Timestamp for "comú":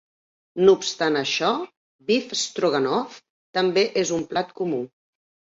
4.63-4.85